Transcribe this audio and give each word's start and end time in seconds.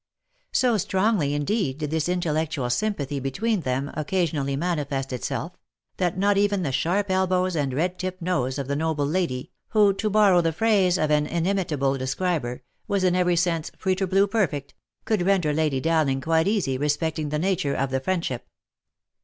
So 0.51 0.77
strongly 0.77 1.35
indeed 1.35 1.77
did 1.77 1.91
this 1.91 2.09
intellectual 2.09 2.71
sympathy 2.71 3.19
between 3.19 3.59
them 3.61 3.91
occasionally 3.93 4.55
manifest 4.55 5.13
itself, 5.13 5.51
that 5.97 6.17
not 6.17 6.39
even 6.39 6.63
the 6.63 6.71
sharp 6.71 7.11
elbows 7.11 7.55
and 7.55 7.71
red 7.71 7.99
tipped 7.99 8.19
nose 8.19 8.57
of 8.57 8.67
the 8.67 8.75
noble 8.75 9.05
lady, 9.05 9.51
who, 9.67 9.93
to 9.93 10.09
borrow 10.09 10.41
the 10.41 10.53
phrase 10.53 10.97
of 10.97 11.11
an 11.11 11.27
inimitable 11.27 11.99
describer, 11.99 12.63
was 12.87 13.03
in 13.03 13.15
every 13.15 13.35
sense" 13.35 13.69
preter 13.77 14.07
blve 14.07 14.31
perfect," 14.31 14.73
could 15.05 15.21
render 15.21 15.53
Lady 15.53 15.79
Dowling 15.79 16.19
quite 16.19 16.47
easy 16.47 16.79
respecting 16.79 17.29
the 17.29 17.37
nature 17.37 17.75
of 17.75 17.91
the 17.91 17.99
friendship. 17.99 18.47